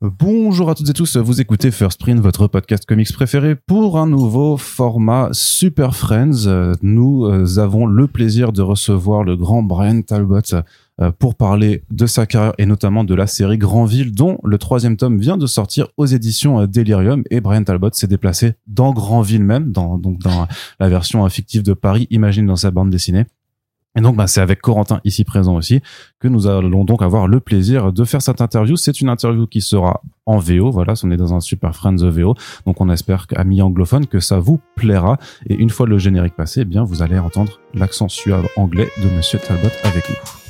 [0.00, 4.06] Bonjour à toutes et tous, vous écoutez First Print, votre podcast comics préféré pour un
[4.06, 6.76] nouveau format Super Friends.
[6.82, 10.54] Nous euh, avons le plaisir de recevoir le grand Brian Talbot
[11.00, 14.96] euh, pour parler de sa carrière et notamment de la série Grandville dont le troisième
[14.96, 19.42] tome vient de sortir aux éditions euh, Delirium et Brian Talbot s'est déplacé dans Grandville
[19.42, 20.46] même, dans, donc dans
[20.78, 23.24] la version fictive de Paris, imagine dans sa bande dessinée.
[23.98, 25.80] Et donc, bah, c'est avec Corentin ici présent aussi
[26.20, 28.76] que nous allons donc avoir le plaisir de faire cette interview.
[28.76, 30.70] C'est une interview qui sera en VO.
[30.70, 32.36] Voilà, on est dans un Super Friends VO.
[32.64, 35.18] Donc, on espère qu'amis anglophones, que ça vous plaira.
[35.48, 39.08] Et une fois le générique passé, eh bien, vous allez entendre l'accent suave anglais de
[39.16, 40.47] Monsieur Talbot avec nous.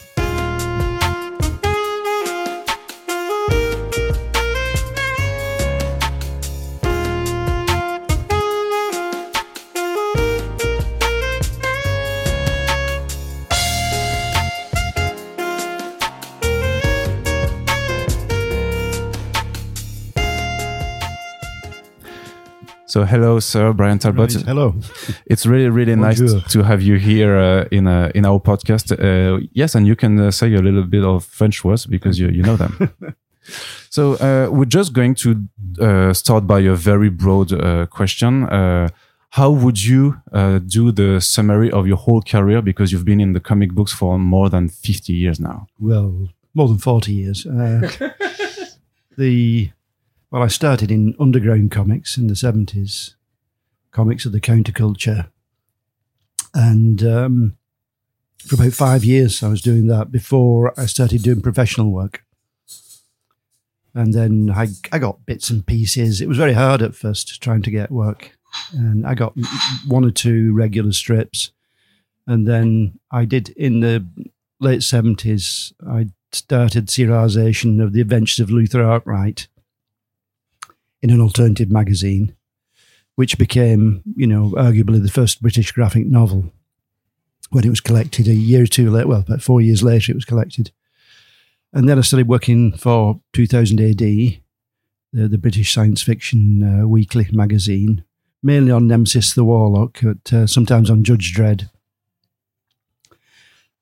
[22.98, 24.34] So hello, sir, Bryan Talbot.
[24.34, 24.44] Right.
[24.44, 24.74] Hello.
[25.26, 26.20] It's really, really nice
[26.52, 28.90] to have you here uh, in uh, in our podcast.
[28.90, 32.28] Uh, yes, and you can uh, say a little bit of French words because you
[32.28, 32.72] you know them.
[33.90, 35.28] so uh, we're just going to
[35.80, 38.42] uh, start by a very broad uh, question.
[38.48, 38.88] Uh,
[39.28, 43.32] how would you uh, do the summary of your whole career because you've been in
[43.32, 45.66] the comic books for more than 50 years now?
[45.78, 47.46] Well, more than 40 years.
[47.46, 47.88] Uh,
[49.16, 49.70] the
[50.30, 53.14] Well, I started in underground comics in the 70s,
[53.92, 55.30] comics of the counterculture.
[56.52, 57.56] And um,
[58.44, 62.24] for about five years, I was doing that before I started doing professional work.
[63.94, 66.20] And then I, I got bits and pieces.
[66.20, 68.36] It was very hard at first trying to get work.
[68.72, 69.34] And I got
[69.86, 71.52] one or two regular strips.
[72.26, 74.06] And then I did in the
[74.60, 79.48] late 70s, I started serialization of the adventures of Luther Arkwright
[81.02, 82.34] in an alternative magazine,
[83.14, 86.52] which became, you know, arguably the first British graphic novel
[87.50, 89.08] when it was collected a year or two later.
[89.08, 90.70] Well, about four years later, it was collected.
[91.72, 94.40] And then I started working for 2000 AD, the,
[95.12, 98.04] the British science fiction uh, weekly magazine,
[98.42, 101.70] mainly on Nemesis the Warlock, but uh, sometimes on Judge Dredd.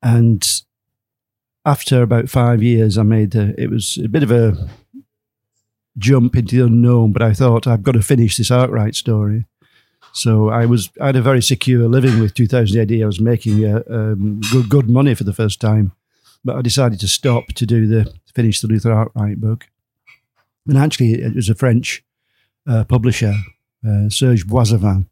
[0.01, 0.61] And
[1.65, 4.69] after about five years, I made a, it was a bit of a
[5.97, 9.45] jump into the unknown, but I thought I've got to finish this Arkwright story.
[10.13, 13.01] So I was I had a very secure living with 2000 AD.
[13.01, 15.91] I was making uh, um, good good money for the first time,
[16.43, 19.67] but I decided to stop to do the finish the Luther Arkwright book.
[20.67, 22.03] And actually, it was a French
[22.67, 23.35] uh, publisher,
[23.87, 25.05] uh, Serge Boissevain,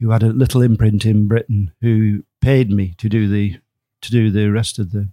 [0.00, 3.58] who had a little imprint in Britain, who paid me to do the
[4.02, 5.08] to do the rest of the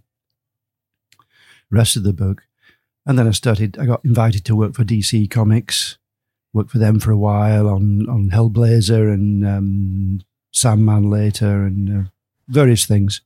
[1.70, 2.46] rest of the book.
[3.06, 3.78] And then I started.
[3.78, 5.98] I got invited to work for DC Comics.
[6.52, 10.20] Worked for them for a while on on Hellblazer and um,
[10.52, 12.08] Sandman later and uh,
[12.48, 13.20] various things.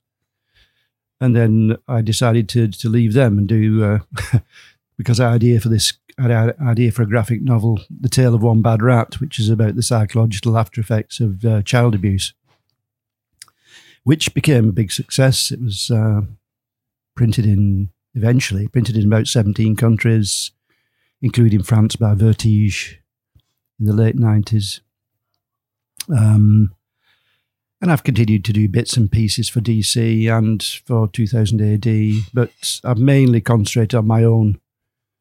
[1.21, 3.99] And then I decided to to leave them and do uh,
[4.99, 8.61] because I had idea for this idea for a graphic novel, The Tale of One
[8.61, 12.35] Bad Rat, which is about the psychological after effects of uh, child abuse,
[14.03, 15.53] which became a big success.
[15.53, 16.23] It was uh,
[17.15, 20.53] printed in eventually printed in about 17 countries,
[21.21, 22.97] including France by Vertige
[23.79, 24.81] in the late 90s.
[26.11, 26.75] Um,
[27.81, 32.81] and I've continued to do bits and pieces for DC and for 2000 AD, but
[32.83, 34.61] I've mainly concentrated on my own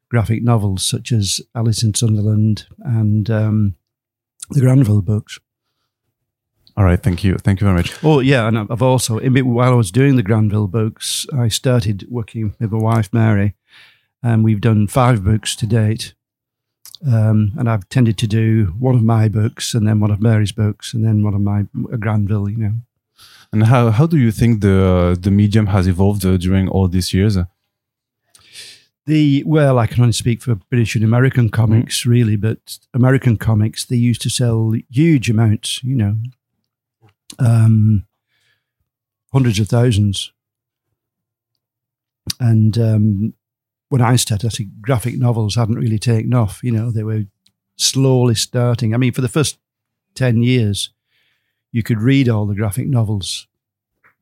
[0.08, 3.74] graphic novels, such as Alice in Sunderland and um,
[4.50, 5.38] the Grandville books.
[6.78, 7.92] All right, thank you, thank you very much.
[8.04, 12.06] Oh yeah, and I've also in, while I was doing the Grandville books, I started
[12.08, 13.54] working with my wife Mary,
[14.22, 16.14] and we've done five books to date.
[17.04, 20.52] Um, and I've tended to do one of my books, and then one of Mary's
[20.52, 22.48] books, and then one of my a Grandville.
[22.48, 22.74] You know,
[23.52, 26.86] And how how do you think the uh, the medium has evolved uh, during all
[26.86, 27.36] these years?
[29.08, 33.84] the well, I can only speak for British and American comics, really, but American comics
[33.84, 35.82] they used to sell huge amounts.
[35.82, 36.16] You know,
[37.38, 38.06] um,
[39.32, 40.32] hundreds of thousands.
[42.40, 43.34] And um,
[43.88, 46.60] when I started, I think graphic novels hadn't really taken off.
[46.62, 47.24] You know, they were
[47.76, 48.94] slowly starting.
[48.94, 49.58] I mean, for the first
[50.14, 50.90] 10 years,
[51.72, 53.46] you could read all the graphic novels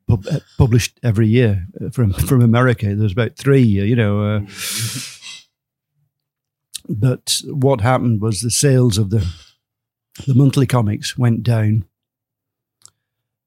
[0.09, 2.87] pub- uh, published every year uh, from, from America.
[2.87, 4.23] There was about three, you know.
[4.23, 4.41] Uh,
[6.89, 9.27] but what happened was the sales of the
[10.27, 11.85] the monthly comics went down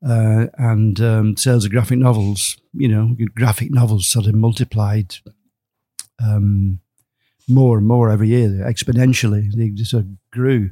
[0.05, 5.15] uh, and um, sales of graphic novels, you know, graphic novels sort of multiplied
[6.23, 6.79] um,
[7.47, 9.51] more and more every year, exponentially.
[9.53, 10.71] They just sort of grew.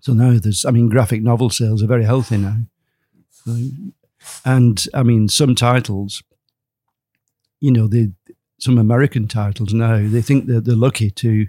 [0.00, 2.56] So now there's, I mean, graphic novel sales are very healthy now.
[3.30, 3.56] So,
[4.44, 6.22] and I mean, some titles,
[7.60, 8.10] you know, they,
[8.58, 11.46] some American titles now, they think that they're lucky to,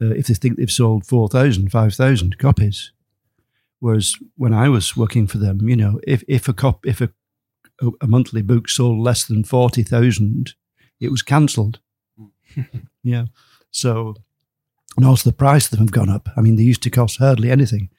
[0.00, 2.92] uh, if they think they've sold 4,000, 5,000 copies.
[3.82, 7.10] Whereas when I was working for them, you know, if, if a cop, if a,
[8.00, 10.54] a monthly book sold less than 40,000,
[11.00, 11.80] it was cancelled.
[13.02, 13.24] yeah.
[13.72, 14.14] So,
[14.96, 16.28] and also the price of them have gone up.
[16.36, 17.90] I mean, they used to cost hardly anything.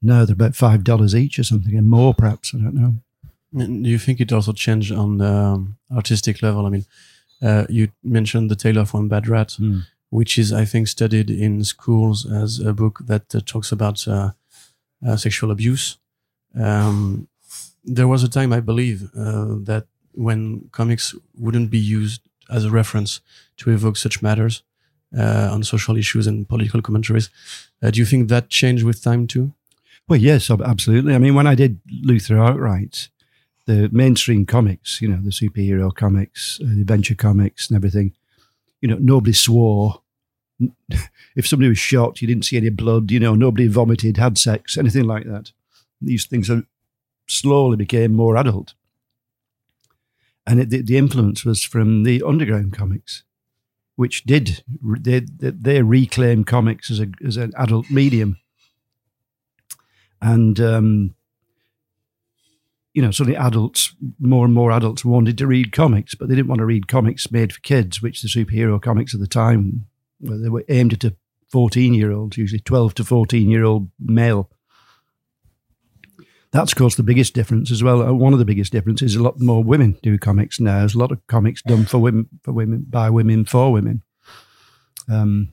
[0.00, 2.54] Now they're about five dollars each or something, and more perhaps.
[2.54, 2.94] I don't know.
[3.52, 6.64] And do you think it also changed on the um, artistic level?
[6.64, 6.84] I mean,
[7.42, 9.82] uh, you mentioned The Tale of One Bad Rat, Mm.
[10.10, 14.30] which is, I think, studied in schools as a book that uh, talks about uh,
[15.06, 15.98] uh, sexual abuse.
[16.58, 17.28] Um,
[17.84, 22.70] there was a time, I believe, uh, that when comics wouldn't be used as a
[22.70, 23.20] reference
[23.58, 24.62] to evoke such matters
[25.16, 27.30] uh, on social issues and political commentaries.
[27.82, 29.52] Uh, do you think that changed with time too?
[30.08, 31.14] Well, yes, absolutely.
[31.14, 33.08] I mean, when I did Luther Arkwright,
[33.66, 38.14] the mainstream comics, you know, the superhero comics, uh, the adventure comics, and everything,
[38.80, 40.00] you know, nobody swore.
[41.36, 43.10] If somebody was shot, you didn't see any blood.
[43.10, 45.52] You know, nobody vomited, had sex, anything like that.
[46.00, 46.64] These things are
[47.26, 48.74] slowly became more adult,
[50.46, 53.22] and it, the, the influence was from the underground comics,
[53.96, 58.38] which did they they, reclaimed comics as a as an adult medium
[60.20, 61.14] and um,
[62.94, 66.48] you know, suddenly adults, more and more adults wanted to read comics, but they didn't
[66.48, 69.86] want to read comics made for kids, which the superhero comics of the time,
[70.20, 71.16] well, they were aimed at a
[71.50, 74.50] 14 year old, usually 12 to 14 year old male.
[76.50, 78.02] That's, of course, the biggest difference as well.
[78.02, 80.78] Uh, One of the biggest differences is a lot more women do comics now.
[80.78, 84.02] There's a lot of comics done for women, for women, by women, for women.
[85.10, 85.52] Um,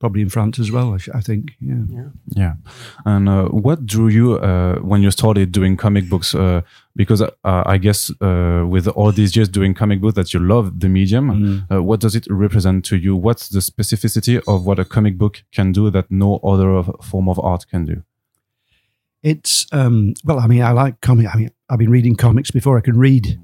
[0.00, 1.52] probably in France as well, I, sh- I think.
[1.60, 2.08] Yeah.
[2.34, 2.54] Yeah.
[3.04, 6.34] And uh, what drew you uh, when you started doing comic books?
[6.34, 6.62] Uh,
[6.96, 10.80] because uh, I guess uh, with all these years doing comic books that you love
[10.80, 13.14] the medium, uh, what does it represent to you?
[13.14, 17.38] What's the specificity of what a comic book can do that no other form of
[17.38, 18.02] art can do?
[19.22, 21.26] It's um, well, I mean, I like comic.
[21.32, 23.38] I mean, I've been reading comics before I could read.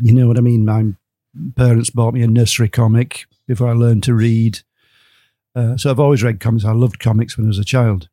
[0.00, 0.64] You know what I mean?
[0.64, 0.94] My
[1.56, 4.60] parents bought me a nursery comic before I learned to read.
[5.54, 6.64] Uh, so I've always read comics.
[6.64, 8.08] I loved comics when I was a child,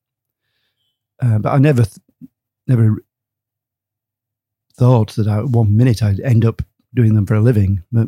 [1.22, 1.98] uh, but I never, th-
[2.68, 2.98] never
[4.76, 6.62] thought that I, one minute I'd end up
[6.94, 7.84] doing them for a living.
[7.92, 8.08] But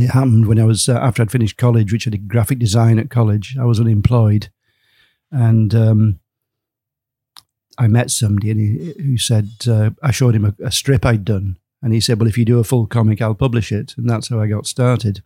[0.00, 2.98] it happened when I was uh, after I'd finished college, which I did graphic design
[2.98, 3.56] at college.
[3.58, 4.48] I was unemployed,
[5.30, 6.20] and um,
[7.78, 11.24] I met somebody and he, who said uh, I showed him a, a strip I'd
[11.24, 14.08] done, and he said, "Well, if you do a full comic, I'll publish it," and
[14.08, 15.22] that's how I got started.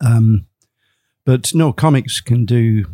[0.00, 0.46] Um,
[1.24, 2.86] but no, comics can do.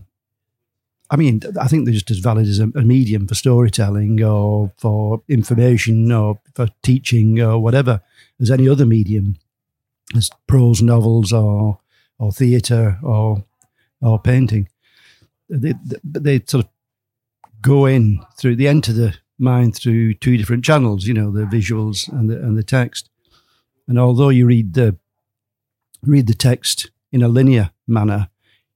[1.11, 4.73] I mean, I think they're just as valid as a, a medium for storytelling or
[4.79, 8.01] for information or for teaching or whatever
[8.41, 9.37] as any other medium,
[10.17, 11.81] as prose novels or
[12.19, 13.45] or theatre or
[14.01, 14.69] or painting.
[15.49, 16.71] They, they, they sort of
[17.61, 21.07] go in through they enter the mind through two different channels.
[21.07, 23.09] You know, the visuals and the and the text.
[23.89, 24.97] And although you read the
[26.03, 28.29] read the text in a linear manner,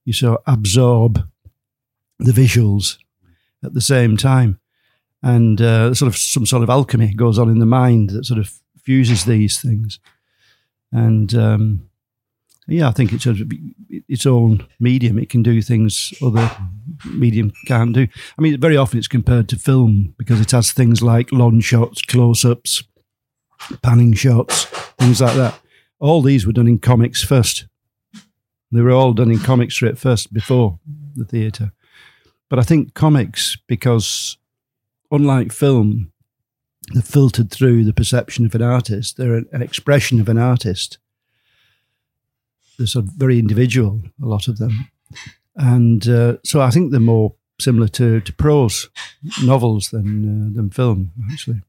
[0.03, 1.27] you sort of absorb
[2.19, 2.97] the visuals
[3.63, 4.59] at the same time,
[5.23, 8.39] and uh, sort of some sort of alchemy goes on in the mind that sort
[8.39, 9.99] of fuses these things.
[10.91, 11.89] And um,
[12.67, 13.35] yeah, I think it's a,
[14.07, 15.19] its own medium.
[15.19, 16.49] It can do things other
[17.05, 18.07] medium can't do.
[18.37, 22.01] I mean, very often it's compared to film because it has things like long shots,
[22.01, 22.83] close-ups,
[23.81, 24.65] panning shots,
[24.99, 25.59] things like that.
[25.99, 27.67] All these were done in comics first.
[28.75, 30.79] They were all done in comic strip first before
[31.15, 31.71] the theatre.
[32.49, 34.37] But I think comics, because
[35.11, 36.11] unlike film,
[36.93, 39.17] they're filtered through the perception of an artist.
[39.17, 40.97] They're an, expression of an artist.
[42.77, 44.89] They're sort of very individual, a lot of them.
[45.55, 48.89] And uh, so I think they're more similar to, to prose
[49.43, 51.61] novels than, uh, than film, actually.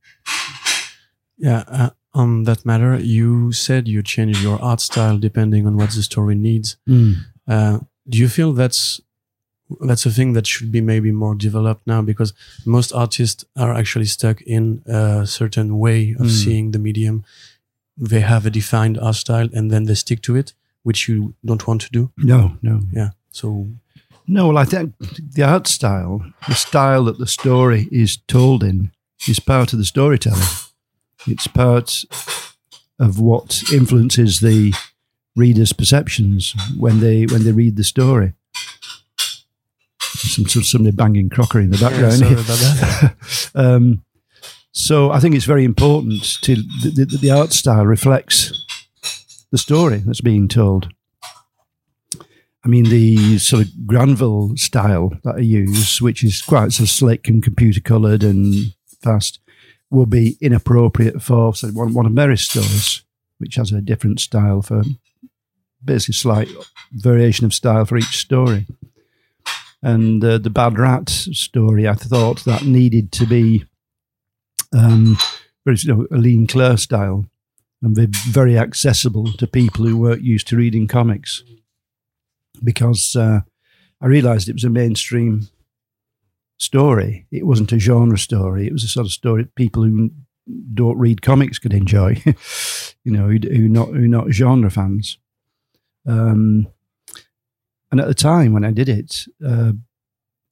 [1.39, 1.65] Yeah.
[1.69, 6.03] Uh, on that matter, you said you change your art style depending on what the
[6.03, 6.77] story needs.
[7.47, 7.79] Uh,
[8.09, 9.01] do you feel that's
[9.81, 12.33] that's a thing that should be maybe more developed now because
[12.65, 16.31] most artists are actually stuck in a certain way of Mm.
[16.45, 17.25] seeing the medium.
[18.11, 21.67] They have a defined art style and then they stick to it, which you don't
[21.67, 22.11] want to do.
[22.17, 22.81] No, no.
[22.93, 23.11] Yeah.
[23.33, 23.67] So
[24.29, 24.95] No, well, I think
[25.35, 28.91] the art style, the style that the story is told in,
[29.29, 30.49] is part of the storytelling.
[31.27, 32.05] It's part
[32.99, 34.73] of what influences the
[35.35, 38.33] readers' perceptions when they when they read the story.
[40.01, 42.13] Some sort of somebody banging crockery in the Yeah, background.
[42.15, 43.15] sorry about that.
[43.55, 44.03] um,
[44.73, 48.53] so I think it's very important to the, the, the art style reflects
[49.51, 50.89] the story that's being told.
[52.65, 56.91] I mean, the sort of Grandville style that I use, which is quite sort of
[56.91, 59.39] slick and computer coloured and fast,
[59.91, 63.03] will be inappropriate for say, one, one of Mary's stories,
[63.39, 64.83] which has a different style for
[65.85, 66.49] basically slight
[66.93, 68.67] variation of style for each story.
[69.83, 73.65] And uh, the Bad Rat story, I thought that needed to be
[74.73, 75.17] um,
[75.65, 77.27] very you know, a ligne claire style
[77.83, 81.43] and be very accessible to people who weren't used to reading comics.
[82.65, 83.41] Because uh,
[84.01, 85.49] I realised it was a mainstream
[86.59, 87.27] story.
[87.31, 88.67] It wasn't a genre story.
[88.67, 90.11] It was a sort of story that people who
[90.75, 92.23] don't read comics could enjoy.
[93.05, 95.19] you know, who, who not who not genre fans.
[96.07, 96.69] Um,
[97.91, 99.73] and at the time when I did it, uh,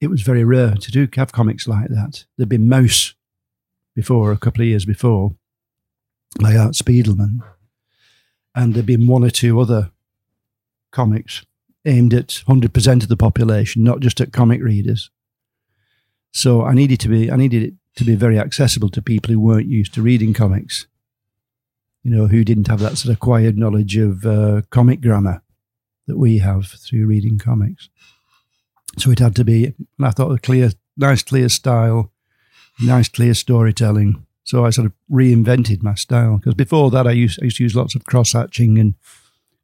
[0.01, 2.25] it was very rare to do have comics like that.
[2.37, 3.15] There'd been Maus
[3.95, 5.35] before, a couple of years before,
[6.41, 7.39] by Art Spiegelman,
[8.55, 9.91] and there'd been one or two other
[10.91, 11.45] comics
[11.85, 15.11] aimed at 100% of the population, not just at comic readers.
[16.35, 19.39] So I needed to be, I needed it to be very accessible to people who
[19.39, 20.89] weren't used to reading comics,
[22.03, 25.43] you know, who didn't have that sort of acquired knowledge of uh, comic grammar
[26.09, 27.89] that we have through reading comics.
[28.99, 32.13] So it had to be, and I thought a clear, nice, clear style,
[32.83, 34.27] nice, clear storytelling.
[34.43, 37.63] So I sort of reinvented my style because before that I used, I used to
[37.63, 38.95] use lots of cross hatching and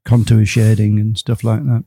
[0.05, 1.85] contour shading and stuff like that.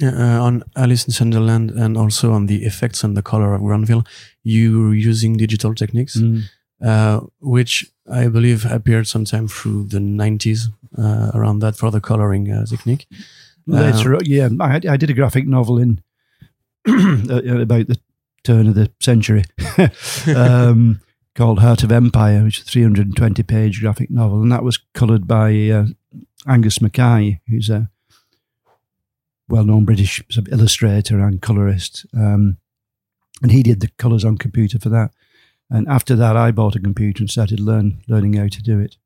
[0.00, 3.60] Yeah, uh, on Alice in Sunderland and also on the effects and the color of
[3.60, 4.04] Grandville,
[4.42, 6.16] you were using digital techniques,
[6.82, 12.50] uh, which I believe appeared sometime through the 90s, uh, around that for the coloring
[12.50, 13.06] uh, technique.
[13.66, 16.00] Later, yeah, I, I did a graphic novel in
[16.88, 17.98] uh, about the
[18.42, 19.44] turn of the century
[20.34, 21.00] um,
[21.34, 25.26] called Heart of Empire, which is a 320 page graphic novel, and that was coloured
[25.26, 25.84] by uh,
[26.48, 27.90] Angus McKie, who's a
[29.50, 32.06] well known British sort of illustrator and colorist.
[32.14, 32.56] Um,
[33.42, 35.10] and he did the colours on computer for that.
[35.68, 38.96] And after that, I bought a computer and started learn learning how to do it.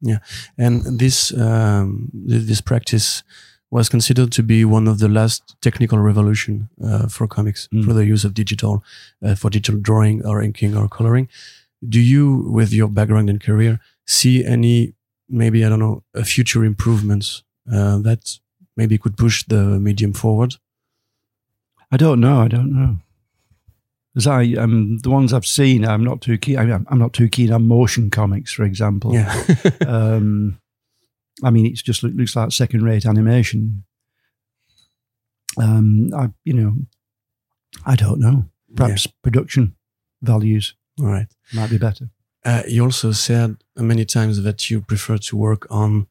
[0.00, 0.18] Yeah,
[0.56, 3.22] and this um, th- this practice
[3.70, 7.84] was considered to be one of the last technical revolution uh, for comics Mm.
[7.84, 8.82] for the use of digital
[9.24, 11.28] uh, for digital drawing or inking or coloring.
[11.88, 14.94] Do you, with your background and career, see any
[15.28, 18.38] maybe I don't know a future improvements uh, that
[18.78, 20.54] maybe could push the medium forward?
[21.90, 22.40] I don't know.
[22.40, 22.98] I don't know.
[24.16, 26.58] As I, um, the ones I've seen, I'm not too keen.
[26.58, 29.12] I mean, I'm not too keen on motion comics, for example.
[29.12, 29.44] Yeah.
[29.86, 30.60] um,
[31.42, 33.84] I mean, it's just looks like second-rate animation.
[35.56, 36.74] Um, I, you know,
[37.84, 38.44] I don't know.
[38.74, 39.74] Perhaps production
[40.22, 41.26] values All right.
[41.52, 42.10] might be better.
[42.44, 46.06] Uh, you also said many times that you prefer to work on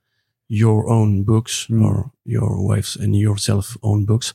[0.50, 1.84] your own books Mm.
[1.86, 4.34] or your wife's and yourself own books.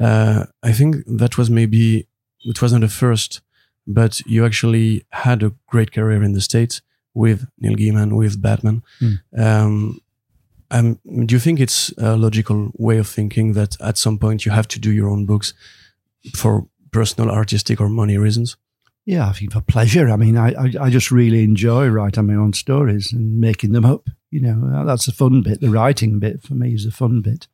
[0.00, 2.06] Uh, I think that was maybe
[2.44, 3.42] it wasn't the first,
[3.86, 6.80] but you actually had a great career in the states
[7.14, 8.82] with Neil Gaiman, with Batman.
[9.00, 9.18] Mm.
[9.38, 10.00] Um,
[10.70, 14.52] um, do you think it's a logical way of thinking that at some point you
[14.52, 15.52] have to do your own books
[16.34, 18.56] for personal, artistic, or money reasons?
[19.04, 20.08] Yeah, I think for pleasure.
[20.08, 23.84] I mean, I, I, I just really enjoy writing my own stories and making them
[23.84, 24.08] up.
[24.32, 25.60] You know, that's the fun bit.
[25.60, 27.46] The writing bit for me is the fun bit.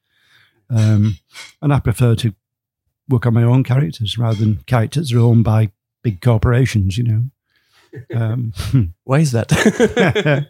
[0.71, 1.19] Um,
[1.61, 2.35] and I prefer to
[3.09, 7.05] work on my own characters rather than characters that are owned by big corporations, you
[7.05, 7.23] know.
[8.15, 8.53] Um,
[9.05, 10.49] Why is that?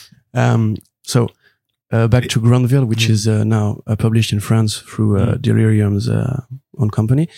[0.34, 1.28] um, so
[1.90, 6.08] uh, back to Grandville, which is uh, now uh, published in France through uh, Delirium's
[6.08, 6.42] uh,
[6.78, 7.28] own company.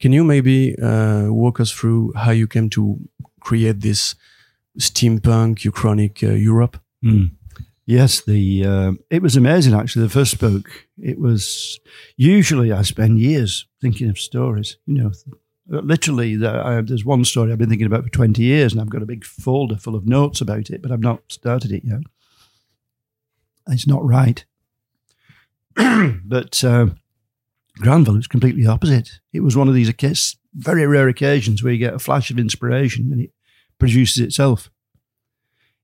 [0.00, 2.98] Can you maybe uh, walk us through how you came to
[3.40, 4.16] create this
[4.78, 6.78] steampunk uchronic uh, Europe?
[7.04, 7.30] Mm.
[7.86, 10.02] Yes, the uh, it was amazing actually.
[10.02, 11.78] The first book, it was
[12.16, 14.76] usually I spend years thinking of stories.
[14.86, 15.12] You know,
[15.68, 19.06] literally, there's one story I've been thinking about for twenty years, and I've got a
[19.06, 22.00] big folder full of notes about it, but I've not started it yet.
[23.68, 24.44] It's not right.
[25.76, 26.86] but uh,
[27.78, 29.20] Grandville was completely opposite.
[29.32, 29.92] It was one of these
[30.54, 33.30] very rare occasions where you get a flash of inspiration and it
[33.78, 34.70] produces itself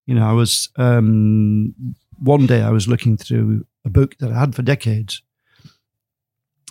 [0.06, 1.74] you know, I was um,
[2.18, 5.22] one day I was looking through a book that I had for decades.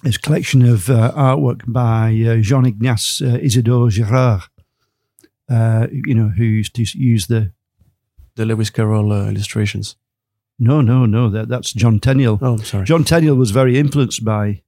[0.04, 4.44] It's a collection of uh, artwork by uh, Jean Ignace uh, Isidore Gérard,
[5.50, 7.52] uh, you know, who used to use the
[8.36, 9.96] The Lewis Carroll uh, illustrations.
[10.58, 11.30] No, no, no.
[11.30, 12.40] That, that's John Tenniel.
[12.42, 12.86] Oh, sorry.
[12.86, 14.62] John Tenniel was very influenced by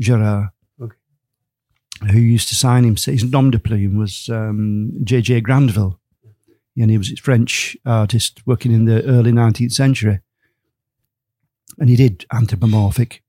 [0.00, 0.48] Gerard,
[0.80, 0.96] Okay.
[2.12, 2.96] who used to sign him.
[2.96, 5.40] His nom de plume was um, J.J.
[6.76, 10.20] And he was a French artist working in the early 19th century.
[11.78, 13.22] And he did anthropomorphic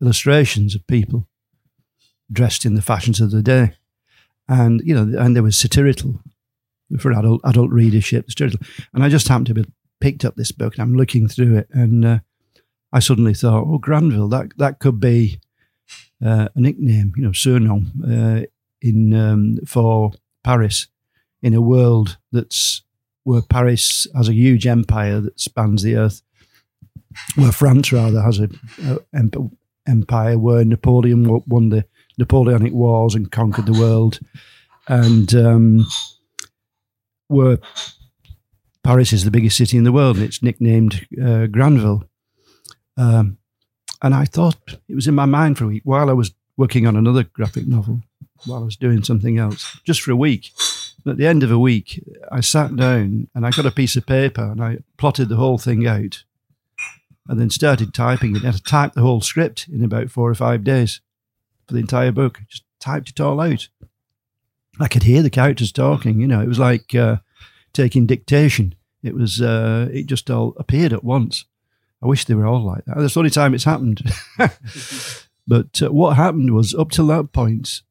[0.00, 1.26] illustrations of people
[2.30, 3.72] dressed in the fashions of the day.
[4.48, 6.20] And, you know, and they were satirical
[6.98, 8.30] for adult, adult readership.
[8.30, 8.60] Satirical.
[8.92, 9.64] And I just happened to be
[10.00, 12.18] picked up this book and I'm looking through it and uh,
[12.92, 15.40] I suddenly thought, oh, Grandville, that, that could be
[16.24, 18.46] uh, a nickname, you know, surnom uh,
[18.80, 20.88] in um, for Paris
[21.44, 22.82] in a world that's
[23.22, 26.22] where Paris has a huge empire that spans the earth,
[27.36, 28.48] where France rather has a,
[28.82, 29.52] a emp-
[29.86, 31.84] empire where Napoleon won the
[32.18, 34.20] Napoleonic Wars and conquered the world,
[34.88, 35.86] and um,
[37.28, 37.58] where
[38.82, 42.04] Paris is the biggest city in the world and it's nicknamed uh, Grandville.
[42.96, 43.38] Um,
[44.02, 46.86] and I thought it was in my mind for a week while I was working
[46.86, 48.00] on another graphic novel,
[48.46, 50.50] while I was doing something else, just for a week.
[51.06, 54.06] At the end of a week, I sat down and I got a piece of
[54.06, 56.24] paper and I plotted the whole thing out
[57.28, 58.44] and then started typing it.
[58.44, 61.00] And I typed the whole script in about four or five days
[61.66, 62.40] for the entire book.
[62.48, 63.68] Just typed it all out.
[64.80, 67.16] I could hear the characters talking, you know, it was like uh,
[67.72, 68.74] taking dictation.
[69.02, 71.44] It was, uh, it just all appeared at once.
[72.02, 72.96] I wish they were all like that.
[72.98, 74.02] That's the only time it's happened.
[75.46, 77.82] but uh, what happened was up till that point,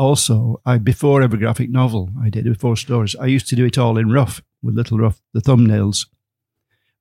[0.00, 3.76] also, I before every graphic novel I did, before stories, I used to do it
[3.76, 6.06] all in rough with little rough, the thumbnails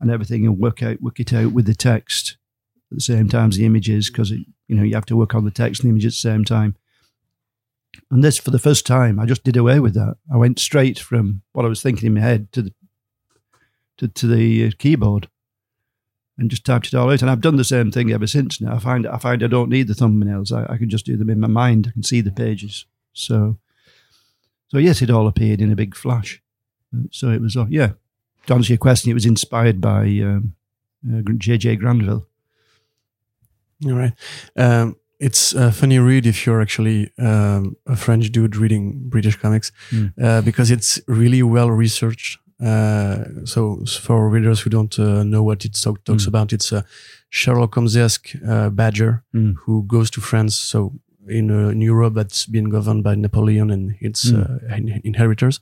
[0.01, 2.35] and everything, and work out, work it out with the text
[2.91, 5.45] at the same time as the images, because you know you have to work on
[5.45, 6.75] the text and the image at the same time.
[8.11, 10.17] And this, for the first time, I just did away with that.
[10.31, 12.73] I went straight from what I was thinking in my head to the
[13.99, 15.29] to, to the uh, keyboard
[16.39, 17.21] and just typed it all out.
[17.21, 18.61] And I've done the same thing ever since.
[18.61, 20.51] Now I find I find I don't need the thumbnails.
[20.51, 21.87] I, I can just do them in my mind.
[21.87, 22.85] I can see the pages.
[23.13, 23.57] So,
[24.69, 26.41] so yes, it all appeared in a big flash.
[26.95, 27.91] Uh, So it was, uh, yeah.
[28.47, 30.53] To answer your question, it was inspired by um,
[31.07, 31.75] uh, J.J.
[31.75, 32.25] Grandville.
[33.85, 34.13] All right.
[34.55, 39.71] Um, it's a funny read if you're actually um, a French dude reading British comics
[39.91, 40.13] Mm.
[40.21, 42.39] uh, because it's really well researched.
[42.59, 46.27] Uh, so for readers who don't uh, know what it talk, talks Mm.
[46.27, 46.83] about, it's a
[47.29, 49.55] Sherlock Holmes-esque uh, badger Mm.
[49.65, 50.55] who goes to France.
[50.57, 50.91] So
[51.27, 54.39] in, uh, in Europe, that's been governed by Napoleon and its Mm.
[54.41, 55.59] uh, in- inheritors.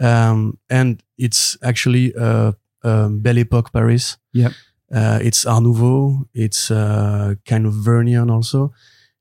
[0.00, 4.18] Um, and it's actually uh, um, Belle Époque Paris.
[4.32, 4.50] Yeah.
[4.92, 6.26] Uh, it's Art Nouveau.
[6.34, 8.72] It's uh, kind of Vernian also.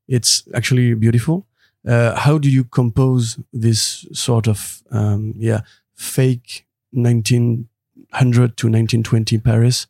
[0.08, 1.46] It's actually beautiful.
[1.88, 5.62] Uh, how do you compose this sort of um, yeah
[5.96, 9.88] fake 1900 to 1920 Paris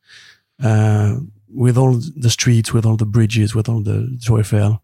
[0.64, 1.18] uh,
[1.54, 4.82] with all the streets, with all the bridges, with all the Tour Eiffel?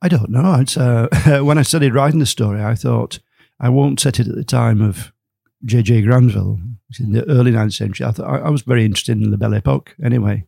[0.00, 0.64] I don't know.
[0.76, 3.18] Uh, when I started writing the story, I thought
[3.60, 5.12] I won't set it at the time of
[5.64, 6.02] J.J.
[6.02, 6.58] Grandville,
[6.98, 8.06] in the early 19th century.
[8.06, 10.44] I thought I, I was very interested in the Belle Epoque anyway.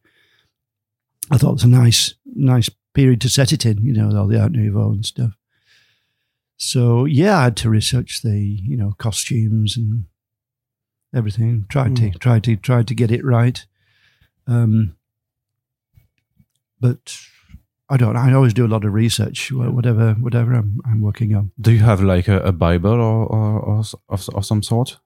[1.31, 4.41] I thought it's a nice, nice period to set it in, you know, all the
[4.41, 5.33] Art Nouveau and stuff.
[6.62, 10.05] So yeah, I had to research the, you know, costumes and
[11.14, 11.64] everything.
[11.70, 13.64] Tried to, tried to, tried to get it right.
[14.46, 14.94] Um,
[16.79, 17.16] but
[17.88, 18.14] I don't.
[18.14, 21.51] I always do a lot of research, whatever, whatever I'm, I'm working on.
[21.59, 24.99] Do you have like a, a Bible or or, or, of, of some sort?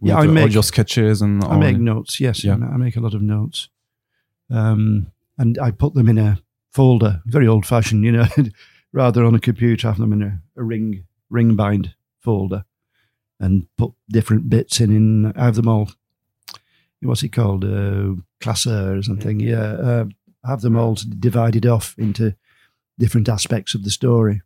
[0.00, 2.20] Yeah, I all make- your sketches and I make notes.
[2.20, 2.54] Yes, Yeah.
[2.54, 3.68] I make a lot of notes,
[4.48, 6.38] um, and I put them in a
[6.70, 8.26] folder, very old fashioned, you know,
[8.92, 9.88] rather on a computer.
[9.88, 12.64] I have them in a, a ring ring bind folder,
[13.38, 14.92] and put different bits in.
[14.92, 15.90] In I have them all.
[17.02, 17.64] What's it called?
[17.64, 19.40] Uh, classer or something.
[19.40, 20.04] Yeah, uh,
[20.44, 22.34] have them all divided off into
[22.98, 24.42] different aspects of the story.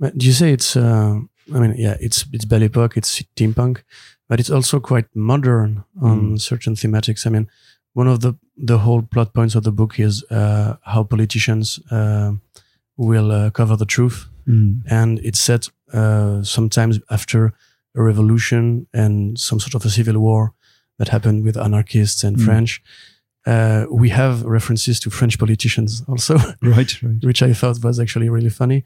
[0.00, 0.76] Do you say it's?
[0.76, 1.20] Uh,
[1.54, 3.82] I mean, yeah, it's it's Epoque, it's steampunk,
[4.28, 7.26] but it's also quite modern on certain thematics.
[7.26, 7.48] I mean,
[7.94, 12.32] one of the the whole plot points of the book is uh, how politicians uh,
[12.96, 14.27] will uh, cover the truth,
[14.90, 17.52] and it's set uh, sometimes after
[17.94, 20.52] a revolution and some sort of a civil war
[20.98, 22.44] that happened with anarchists and Mm.
[22.44, 22.82] French.
[23.46, 27.22] Uh, we have references to French politicians also Right, right.
[27.24, 28.84] which I thought was actually really funny.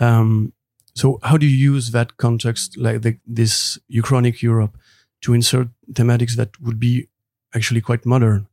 [0.00, 0.52] Um,
[0.94, 4.76] so, how do you use that context, like the, this Uchronic Europe,
[5.22, 7.08] to insert thematics that would be
[7.54, 8.46] actually quite modern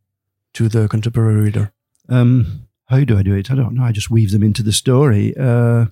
[0.54, 1.72] to the contemporary reader?
[2.10, 3.52] Um, how do I do it?
[3.52, 3.84] I don't know.
[3.84, 5.34] I just weave them into the story.
[5.38, 5.86] Uh,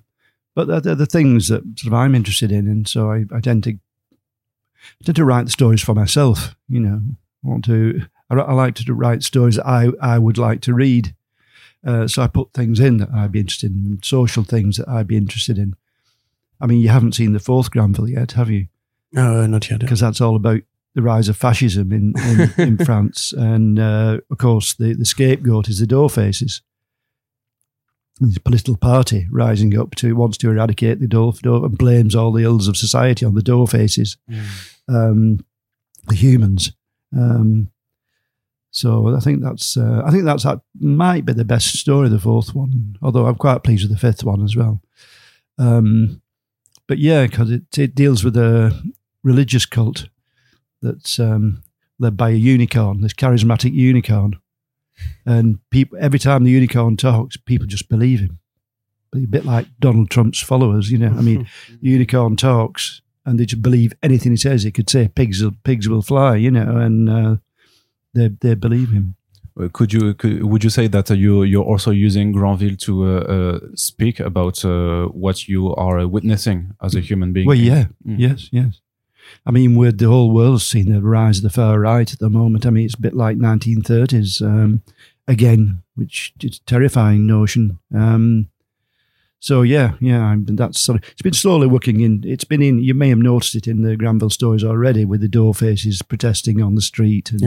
[0.54, 3.40] but they're, they're the things that sort of I'm interested in, and so I, I
[3.40, 6.56] tend to I tend to write the stories for myself.
[6.68, 7.00] You know,
[7.44, 8.02] I want to.
[8.28, 11.14] I, I like to write stories that I I would like to read.
[11.86, 15.06] Uh, so I put things in that I'd be interested in, social things that I'd
[15.06, 15.76] be interested in.
[16.60, 18.66] I mean, you haven't seen the fourth Grandville yet, have you?
[19.12, 19.80] No, uh, not yet.
[19.80, 20.60] Because that's all about
[20.94, 25.68] the rise of fascism in in, in France, and uh, of course the the scapegoat
[25.68, 26.60] is the doughfaces.
[28.20, 32.42] This political party rising up to wants to eradicate the dough and blames all the
[32.44, 34.44] ills of society on the doughfaces, Mm.
[34.88, 35.44] um,
[36.06, 36.72] the humans.
[37.16, 37.70] Um,
[38.70, 42.18] so I think that's uh, I think that's that might be the best story, the
[42.18, 42.96] fourth one.
[43.02, 44.80] Although I'm quite pleased with the fifth one as well.
[45.58, 46.20] Um,
[46.86, 48.72] but yeah, because it, it deals with a
[49.22, 50.08] religious cult
[50.82, 51.62] that's um,
[51.98, 54.38] led by a unicorn, this charismatic unicorn,
[55.24, 58.38] and people every time the unicorn talks, people just believe him.
[59.14, 61.14] A bit like Donald Trump's followers, you know.
[61.18, 61.48] I mean,
[61.82, 64.62] the unicorn talks, and they just believe anything he says.
[64.62, 67.36] He could say pigs, will- pigs will fly, you know, and uh,
[68.14, 69.14] they they believe him.
[69.60, 72.92] Uh, Could you could, would you say that uh, you you're also using Grandville to
[73.04, 77.46] uh, uh, speak about uh, what you are uh, witnessing as a human being?
[77.48, 78.18] Well, yeah, Mm.
[78.18, 78.80] yes, yes.
[79.46, 82.30] I mean, we're, the whole world's seen the rise of the far right at the
[82.30, 82.66] moment.
[82.66, 84.82] I mean, it's a bit like 1930s um,
[85.28, 87.78] again, which is a terrifying notion.
[87.94, 88.48] Um,
[89.38, 92.22] so yeah, yeah, I'm, that's sort of, it's been slowly working in.
[92.26, 92.80] It's been in.
[92.80, 96.74] You may have noticed it in the Grandville stories already, with the doughfaces protesting on
[96.74, 97.40] the street, and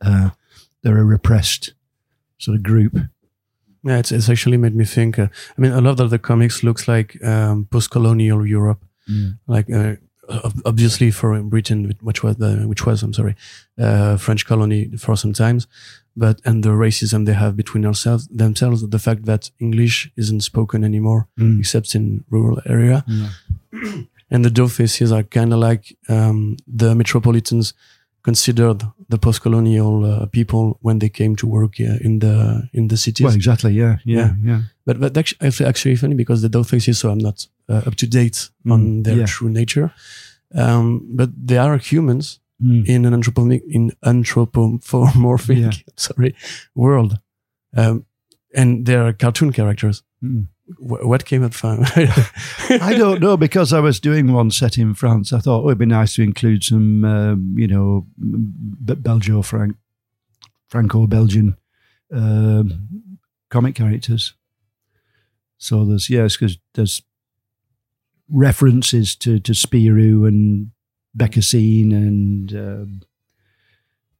[0.00, 0.30] uh,
[0.82, 1.74] they're a repressed
[2.38, 2.96] sort of group.
[3.82, 5.18] Yeah, it's, it's actually made me think.
[5.18, 8.84] Uh, I mean, a lot of the comics looks like um, post-colonial Europe,
[9.48, 9.96] like uh,
[10.64, 13.34] obviously for Britain, which was the, which was I'm sorry,
[13.78, 15.66] uh, French colony for some times,
[16.16, 20.84] but and the racism they have between ourselves themselves, the fact that English isn't spoken
[20.84, 21.58] anymore Mm.
[21.60, 23.30] except in rural area, Yeah.
[24.30, 24.70] and the dough
[25.16, 27.74] are kind of like um, the metropolitans
[28.22, 32.96] considered the post-colonial uh, people when they came to work uh, in the in the
[32.96, 33.24] cities.
[33.24, 33.72] Well, exactly.
[33.72, 34.60] Yeah, yeah, yeah.
[34.84, 38.50] But but actually, actually, funny because the dog so I'm not uh, up to date
[38.70, 39.26] on Mm, their yeah.
[39.26, 39.90] true nature.
[40.54, 42.84] Um, but they are humans Mm.
[42.86, 45.70] in an anthropomorphic, in anthropomorphic, Yeah.
[45.96, 46.34] sorry,
[46.74, 47.18] world,
[47.76, 48.04] um,
[48.54, 50.02] and they are cartoon characters.
[50.22, 50.48] Mm.
[50.76, 51.78] Wh- what came up from?
[52.68, 55.32] I don't know because I was doing one set in France.
[55.32, 58.06] I thought oh, it'd be nice to include some, um, you know,
[58.84, 59.76] B- Belgio Frank,
[60.68, 61.56] Franco-Belgian
[62.12, 62.88] um,
[63.48, 64.34] comic characters.
[65.58, 67.02] So there's yes, because there's
[68.30, 70.70] references to to Spirou and
[71.16, 73.00] Bécassine and um,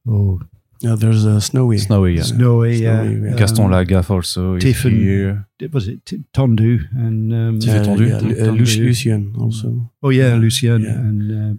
[0.08, 0.40] oh
[0.82, 1.76] Yeah, there's a snowy.
[1.78, 2.22] Snowy, yeah.
[2.22, 3.36] Snowy, yeah, Snowy, yeah.
[3.36, 4.96] Gaston um, Lagaffe also is Tiffin.
[4.96, 5.46] here.
[5.72, 8.06] was it T- Tondu and um, Petit fait Uh, tendu.
[8.08, 10.98] yeah, Lu- uh, Lucien also, oh yeah, Lucien Yeah.
[11.08, 11.54] and uh,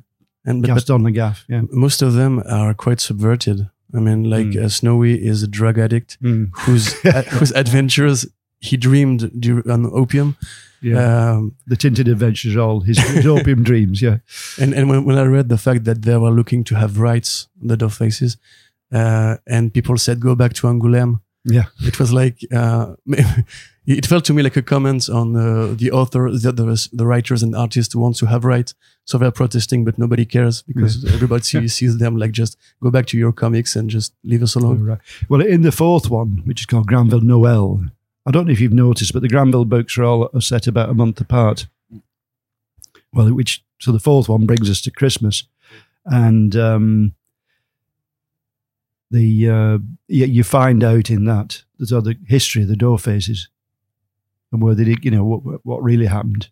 [0.45, 1.61] and but, but Gaston Lagaffe, yeah.
[1.71, 3.69] most of them are quite subverted.
[3.93, 4.63] I mean, like Mm.
[4.65, 6.49] uh, Snowy is a drug addict Mm.
[6.65, 8.25] whose uh, whose adventures
[8.61, 9.21] he dreamed
[9.69, 10.35] on opium.
[10.83, 14.01] Yeah, Um, the tinted adventures, all his, his opium dreams.
[14.01, 14.17] Yeah,
[14.59, 17.47] and and when, when I read the fact that they were looking to have rights,
[17.61, 18.37] the dog faces,
[18.91, 22.95] uh, and people said go back to Angoulême, yeah, it was like uh,
[23.85, 27.43] it felt to me like a comment on uh, the author, the, the the writers
[27.43, 28.73] and artists who want to have rights,
[29.05, 33.05] so they're protesting, but nobody cares because everybody sees, sees them like just go back
[33.07, 34.83] to your comics and just leave us alone.
[34.83, 34.99] right.
[35.29, 37.81] Well, in the fourth one, which is called Grandville Noel,
[38.25, 40.89] I don't know if you've noticed, but the Grandville books are all are set about
[40.89, 41.67] a month apart.
[43.13, 45.43] Well, which so the fourth one brings us to Christmas,
[46.05, 47.13] and um,
[49.09, 53.47] the uh, you, you find out in that there's other history of the doughfaces
[54.51, 56.49] and where they did, you know what what really happened.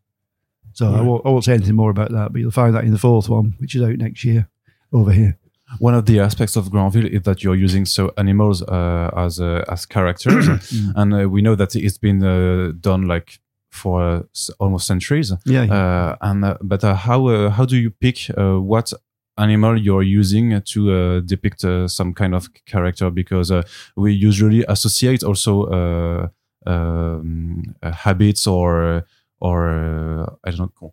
[0.73, 2.91] So I, won't, I won't say anything more about that, but you'll find that in
[2.91, 4.47] the fourth one, which is out next year
[4.93, 5.37] over here.
[5.77, 9.63] One of the aspects of Grandville is that you're using so animals uh, as uh,
[9.69, 10.47] as characters,
[10.95, 13.39] and uh, we know that it's been uh, done like
[13.71, 14.23] for uh,
[14.59, 15.31] almost centuries.
[15.45, 15.73] Yeah, yeah.
[15.73, 18.91] Uh, and uh, but uh, how uh, how do you pick uh, what
[19.37, 23.11] animal you're using to uh, depict uh, some kind of character?
[23.11, 23.61] Because uh,
[23.95, 26.27] we usually associate also uh,
[26.65, 29.05] um, uh, habits or
[29.39, 30.88] or uh, I don't know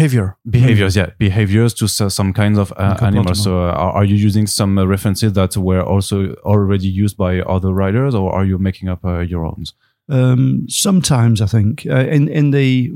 [0.00, 0.36] behavior.
[0.48, 3.42] behaviors, yeah, behaviors to some kinds of uh, animals.
[3.42, 7.72] So, uh, are, you using some uh, references that were also already used by other
[7.72, 9.64] writers, or are you making up uh, your own?
[10.08, 12.92] Um, sometimes I think uh, in in the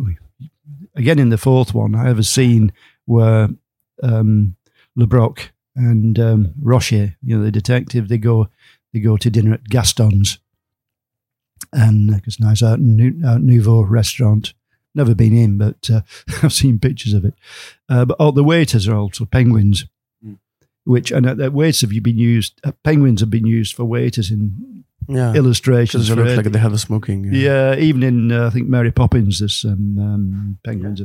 [0.95, 2.73] again in the fourth one, I have a scene
[3.07, 3.49] where
[4.03, 4.57] um,
[4.99, 8.49] Lebrock and um, Rocher, you know, the detective, they go
[8.93, 10.39] they go to dinner at Gaston's,
[11.73, 14.55] and uh, it's a nice out, nou, out nouveau restaurant,
[14.95, 16.03] Never been in, but uh,
[16.43, 17.35] I've seen pictures of it.
[17.89, 19.87] Uh, but all the waiters are also penguins,
[20.25, 20.39] Mm.
[20.85, 22.61] which and uh, the waiters have you been used.
[22.65, 25.35] Uh, penguins have been used for waiters in Yeah.
[25.35, 26.09] illustrations.
[26.09, 27.25] They look like they have a smoking.
[27.35, 31.03] yeah, even in uh, I think Mary Poppins, there's some um, penguins.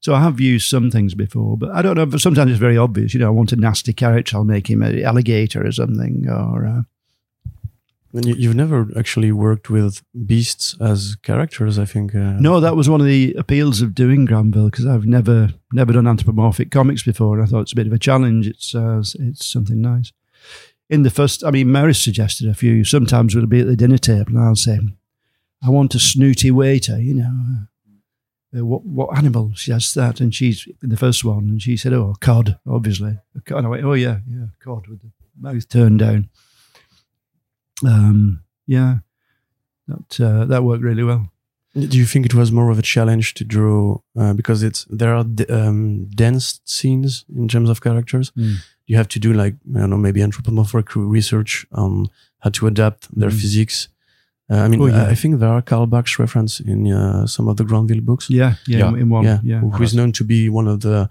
[0.00, 2.06] So I have used some things before, but I don't know.
[2.06, 3.14] But sometimes it's very obvious.
[3.14, 6.26] You know, I want a nasty character, I'll make him an alligator or something.
[6.28, 6.82] Or uh,
[8.14, 12.14] And you, you've never actually worked with beasts as characters, I think.
[12.14, 15.92] Uh, no, that was one of the appeals of doing Grandville because I've never never
[15.92, 18.46] done anthropomorphic comics before, and I thought it's a bit of a challenge.
[18.46, 20.12] It's uh, it's something nice.
[20.88, 22.82] In the first, I mean, Mary suggested a few.
[22.82, 24.78] Sometimes we'll be at the dinner table, and I'll say,
[25.62, 27.66] "I want a snooty waiter," you know.
[28.56, 29.52] Uh, what what animal?
[29.54, 33.18] She asked that, and she's in the first one, and she said, "Oh, cod, obviously."
[33.48, 36.30] And I went, "Oh yeah, yeah, cod with the mouth turned down."
[37.84, 38.98] Um, yeah,
[39.86, 41.30] that uh, that worked really well.
[41.74, 45.14] Do you think it was more of a challenge to draw uh, because it's there
[45.14, 48.32] are d- um, dense scenes in terms of characters?
[48.36, 48.56] Mm.
[48.86, 52.06] You have to do like I don't know maybe anthropomorphic research on
[52.38, 53.40] how to adapt their Mm.
[53.40, 53.88] physiques.
[54.50, 55.12] Uh, I mean, Oh, yeah.
[55.12, 58.28] I think there are Karl Barks reference in uh, some of the Grandville books.
[58.30, 58.88] Yeah, yeah, Yeah.
[58.88, 59.60] in- in one, yeah, yeah.
[59.60, 61.08] who is known to be one of the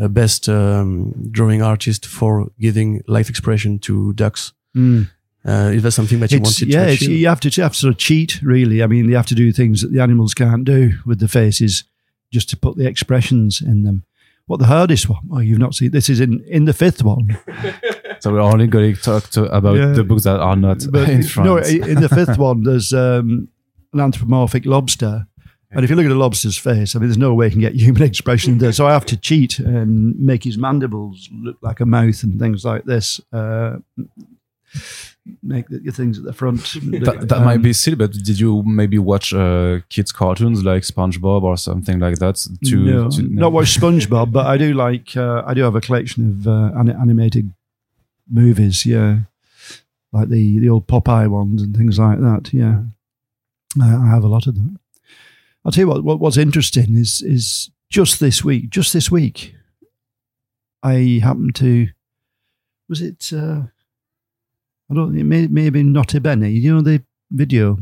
[0.00, 4.52] uh, best um, drawing artists for giving life expression to ducks.
[4.76, 5.06] Mm.
[5.44, 7.18] Uh, is that something that you It's, wanted yeah, to it's, achieve?
[7.18, 8.82] you have to you have to sort of cheat, really.
[8.82, 11.84] I mean, you have to do things that the animals can't do with the faces,
[12.32, 14.04] just to put the expressions in them.
[14.46, 15.22] What the hardest one?
[15.32, 17.38] Oh, you've not seen this is in in the fifth one.
[18.22, 19.90] So we're only going to talk to about Yeah.
[19.94, 23.48] the books that are not But in no, in the fifth one, there's um,
[23.92, 25.26] an anthropomorphic lobster.
[25.72, 27.60] And if you look at a lobster's face, I mean, there's no way you can
[27.60, 28.70] get human expression there.
[28.70, 32.64] So I have to cheat and make his mandibles look like a mouth and things
[32.64, 33.20] like this.
[33.32, 33.78] Uh,
[35.42, 36.60] make the, the things at the front.
[37.04, 40.82] that, that Um, might be silly, but did you maybe watch uh, kids' cartoons like
[40.82, 42.36] SpongeBob or something like that?
[42.66, 45.16] To, no, to not watch SpongeBob, but I do like.
[45.16, 47.52] Uh, I do have a collection of uh, ani- animated
[48.28, 48.84] movies.
[48.84, 49.18] Yeah,
[50.12, 52.50] like the the old Popeye ones and things like that.
[52.52, 52.82] Yeah,
[53.80, 54.78] I, I have a lot of them.
[55.64, 56.18] I'll tell you what, what.
[56.18, 58.70] What's interesting is is just this week.
[58.70, 59.54] Just this week,
[60.82, 61.88] I happened to.
[62.88, 63.30] Was it?
[63.32, 63.62] Uh,
[64.92, 65.16] I don't.
[65.18, 66.48] It may, may have been Nota Bene.
[66.50, 67.78] You know the video.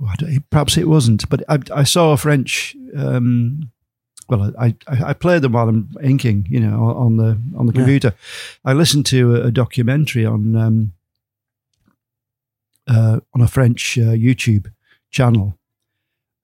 [0.00, 2.76] Oh, I don't- perhaps it wasn't, but I, I saw a French.
[2.96, 3.70] Um,
[4.28, 7.72] well, I, I, I play them while I'm inking, you know, on the on the
[7.72, 7.80] Yeah.
[7.80, 8.14] computer.
[8.64, 10.92] I listened to a, a documentary on um,
[12.86, 14.72] uh, on a French uh, YouTube
[15.10, 15.58] channel,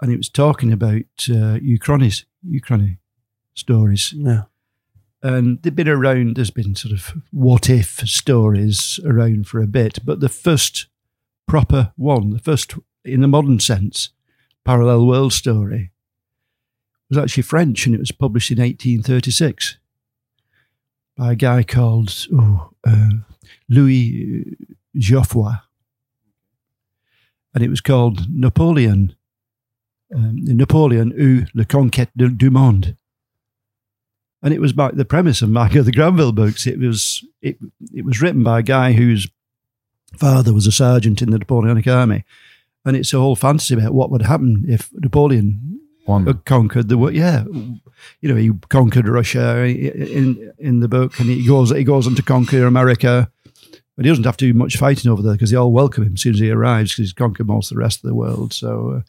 [0.03, 2.99] and it was talking about uh, Uchronies, Uchrony
[3.55, 4.43] stories yeah.
[5.23, 6.37] And they've been around.
[6.37, 10.87] There's been sort of what if stories around for a bit, but the first
[11.47, 14.11] proper one, the first in the modern sense,
[14.65, 15.91] parallel world story,
[17.09, 19.79] was actually French, and it was published in 1836
[21.17, 22.27] by a guy called
[22.87, 23.09] uh,
[23.69, 24.57] Louis
[24.97, 25.55] Geoffroy,
[27.55, 29.15] and it was called Napoleon.
[30.15, 32.97] Um, Napoleon ou le conquête du monde
[34.43, 36.67] and it was by the premise of Marco the Grandville books.
[36.67, 37.59] It was it
[37.95, 39.29] it was written by a guy whose
[40.17, 42.25] father was a sergeant in the Napoleonic army,
[42.85, 45.81] and it's a whole fantasy about what would happen if Napoleon
[46.45, 47.15] conquered the world.
[47.15, 52.07] Yeah, you know, he conquered Russia in in the book, and he goes he goes
[52.07, 53.31] on to conquer America.
[53.97, 56.13] But he doesn't have to do much fighting over there because they all welcome him
[56.15, 58.53] as soon as he arrives because he's conquered most of the rest of the world.
[58.53, 59.01] So, uh,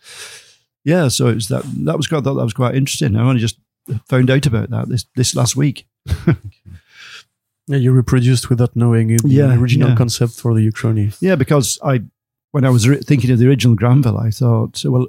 [0.84, 3.16] yeah, so it's that that was quite, thought that was quite interesting.
[3.16, 3.60] I only just
[4.08, 5.88] found out about that this this last week.
[7.68, 9.96] Yeah, you reproduced without knowing it, the Yeah, original yeah.
[9.96, 11.16] concept for the Uchrony.
[11.22, 12.02] Yeah, because I,
[12.52, 15.06] when I was re- thinking of the original Grandville, I thought, well,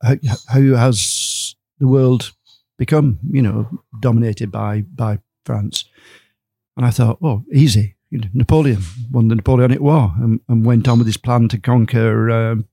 [0.00, 0.14] how,
[0.48, 2.32] how has the world
[2.78, 5.84] become, you know, dominated by by France?
[6.76, 7.96] And I thought, oh, easy.
[8.12, 12.30] Napoleon won the Napoleonic War and, and went on with his plan to conquer.
[12.30, 12.66] Um,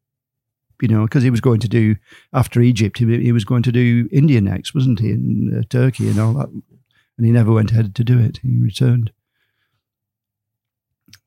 [0.82, 1.96] you know, because he was going to do
[2.34, 6.10] after Egypt, he, he was going to do India next, wasn't he, and uh, Turkey
[6.10, 6.50] and all that.
[7.18, 8.40] And he never went ahead to do it.
[8.42, 9.12] He returned.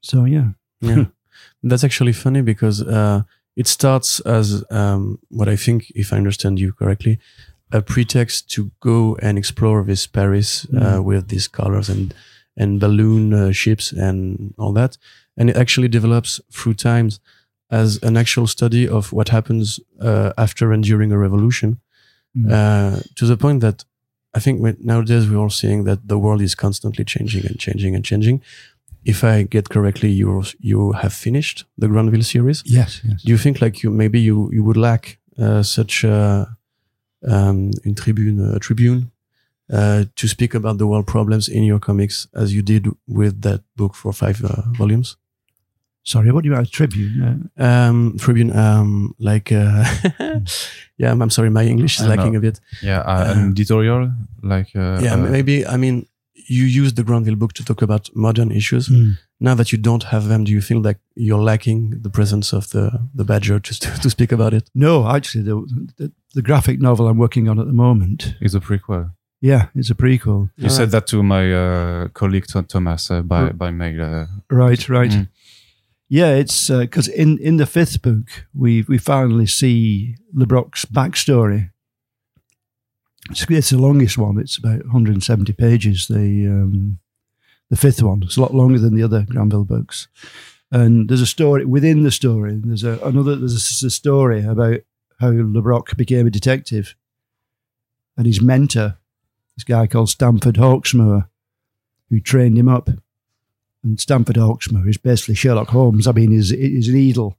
[0.00, 1.04] So yeah, Yeah,
[1.62, 3.22] that's actually funny because uh,
[3.56, 7.18] it starts as um, what I think, if I understand you correctly,
[7.72, 11.04] a pretext to go and explore this Paris uh, Mm.
[11.04, 12.14] with these colors and
[12.59, 14.96] and balloon uh, ships and all that,
[15.37, 17.20] and it actually develops through times
[17.70, 21.81] as an actual study of what happens uh, after and during a revolution,
[22.37, 22.50] Mm.
[22.52, 23.85] uh, to the point that
[24.37, 27.94] I think when- nowadays we're all seeing that the world is constantly changing and changing
[27.96, 28.42] and changing.
[29.05, 32.62] If I get correctly, you you have finished the Grandville series.
[32.66, 33.22] yes, yes.
[33.24, 36.46] Do you think like you maybe you you would lack uh, such a
[37.22, 39.11] um, in Tribune, a Tribune,
[39.72, 43.61] uh, to speak about the world problems in your comics, as you did with that
[43.76, 45.16] book for five uh, volumes.
[46.07, 46.66] Sorry, what do you mean?
[46.66, 47.51] Tribune?
[47.59, 49.85] Uh, Um, Tribune, um, like, uh,
[50.99, 52.14] yeah, I'm, I'm sorry, my English is I know.
[52.14, 52.61] lacking a bit.
[52.83, 55.66] Yeah, uh, an editorial like uh, yeah, uh, maybe.
[55.66, 56.07] I mean,
[56.49, 58.88] you use the Grandville book to talk about modern issues.
[58.88, 59.19] mm.
[59.38, 62.69] Now that you don't have them, do you feel like you're lacking the presence of
[62.71, 64.71] the the Badger just to, to speak about it?
[64.75, 65.55] No, actually, the,
[65.99, 69.11] the the graphic novel I'm working on at the moment, is a prequel.
[69.42, 70.49] yeah, it's a prequel.
[70.57, 74.01] You said that to my uh, colleague Tho- Thomas uh, by by mail.
[74.03, 75.11] Uh, Right, right.
[75.12, 75.29] Mm.
[76.09, 81.71] Yeah, it's because in in the fifth book we we finally see LeBrock's backstory.
[83.31, 84.38] It's, it's the longest one.
[84.38, 86.07] It's about 170 pages.
[86.07, 86.99] The um,
[87.71, 88.23] the fifth one.
[88.23, 90.07] It's a lot longer than the other Grandville books.
[90.71, 92.61] And there's a story within the story.
[92.62, 93.35] There's a, another.
[93.35, 94.81] There's a story about
[95.19, 96.95] how LeBrock became a detective,
[98.16, 98.99] and his mentor,
[99.57, 101.29] this guy called Stamford Hawksmoor,
[102.11, 102.90] who trained him up
[103.87, 106.07] and Stamford Hawksmoor is basically Sherlock Holmes.
[106.07, 107.37] I mean, he's, he's an eagle.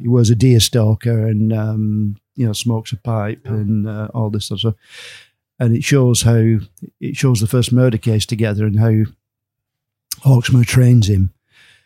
[0.00, 4.30] He wears a deer stalker and, um, you know, smokes a pipe and uh, all
[4.30, 4.74] this sort of stuff.
[5.58, 6.58] And it shows how,
[7.00, 9.12] it shows the first murder case together and how
[10.24, 11.34] Hawksmoor trains him.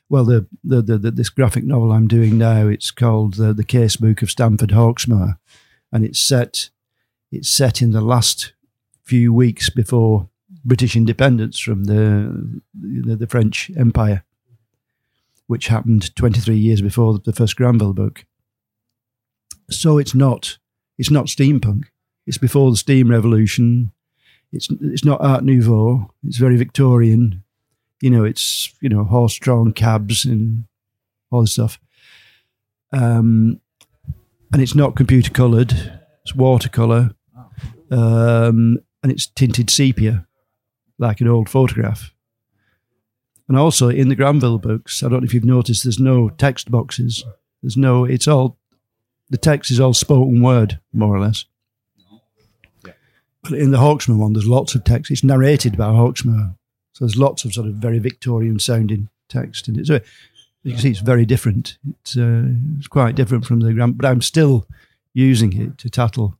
[0.09, 3.64] Well, the, the, the, the this graphic novel I'm doing now, it's called the, the
[3.64, 5.38] Case Book of Stamford Hawksmoor,
[5.90, 6.71] and it's set
[7.33, 8.53] it's set in the last
[9.03, 10.29] few weeks before
[10.66, 14.24] British independence from the, the the French Empire,
[15.46, 18.26] which happened 23 years before the first Grandville book.
[19.70, 20.59] So it's not
[20.98, 21.85] it's not steampunk.
[22.26, 23.92] It's before the steam revolution.
[24.52, 26.12] It's it's not Art Nouveau.
[26.26, 27.44] It's very Victorian.
[28.02, 30.64] You know, it's you know horse-drawn cabs and
[31.31, 31.79] all this stuff.
[32.92, 33.61] Um,
[34.52, 35.72] and it's not computer coloured.
[36.22, 37.14] It's watercolor,
[37.90, 40.26] um, and it's tinted sepia,
[40.99, 42.13] like an old photograph.
[43.49, 46.71] And also in the Grandville books, I don't know if you've noticed, there's no text
[46.71, 47.25] boxes.
[47.63, 48.05] There's no.
[48.05, 48.57] It's all
[49.31, 51.45] the text is all spoken word, more or less.
[53.43, 55.11] But in the Hawksmoor one, there's lots of text.
[55.11, 56.57] It's narrated by Hawksmoor,
[56.93, 59.87] so there's lots of sort of very Victorian sounding text in it.
[59.87, 60.01] So
[60.63, 61.79] you can see it's very different.
[62.01, 62.43] It's, uh,
[62.77, 64.67] it's quite different from the Grand, but I'm still
[65.13, 66.37] using it to tattle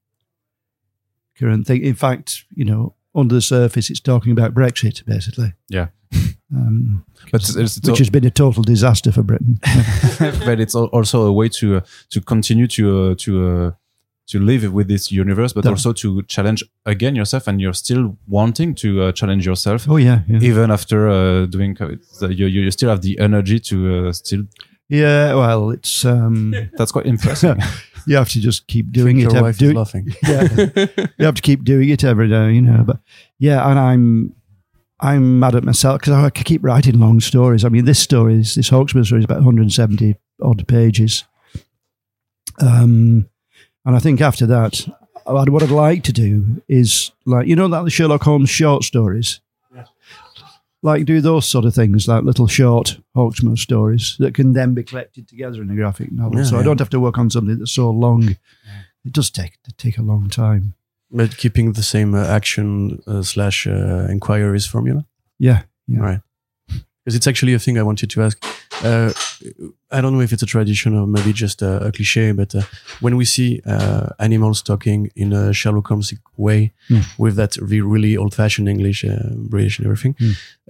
[1.39, 1.83] current thing.
[1.83, 5.53] In fact, you know, under the surface, it's talking about Brexit, basically.
[5.69, 5.89] Yeah.
[6.55, 9.59] Um, but it's, it's which has been a total disaster for Britain.
[10.21, 13.71] but it's also a way to uh, to continue to uh, to uh,
[14.29, 18.17] to live with this universe, but That- also to challenge again yourself, and you're still
[18.29, 20.39] wanting to uh, challenge yourself, oh yeah, yeah.
[20.41, 21.75] even after uh, doing.
[21.75, 23.77] co- so You you still have the energy to
[24.09, 24.45] uh, still.
[24.89, 27.57] Yeah, well, it's um, That's quite impressive.
[28.07, 29.43] You have to just keep doing Your it.
[29.43, 30.15] wife do- laughing.
[30.27, 30.47] yeah,
[31.19, 32.85] you have to keep doing it every day, you know.
[32.85, 32.99] But
[33.39, 34.35] yeah, and I'm
[35.01, 37.65] I'm mad at myself because I keep writing long stories.
[37.65, 41.25] I mean, this story, is, this Hawksmoor story, is about 170 odd pages.
[42.61, 43.29] Um,
[43.85, 44.89] and I think after that,
[45.25, 49.41] what I'd like to do is like you know that the Sherlock Holmes short stories.
[50.87, 54.85] Like do those sort of things, like little short Hawksmoor stories that can then be
[54.85, 56.39] collected together in a graphic novel.
[56.39, 58.37] Yeah, so I don't have to work on something that's so long.
[59.05, 60.75] It does take take a long time.
[61.11, 65.05] But keeping the same uh, action uh, slash uh, inquiries formula.
[65.41, 66.01] Yeah, yeah.
[66.01, 66.21] Right.
[66.69, 68.39] Because it's actually a thing I wanted to ask.
[68.85, 69.13] Uh,
[69.91, 72.63] I don't know if it's a tradition or maybe just a, a cliche, but uh,
[73.01, 77.01] when we see uh, animals talking in a Sherlock Holmes way Hmm.
[77.19, 80.15] with that really old-fashioned English, uh, British, and everything,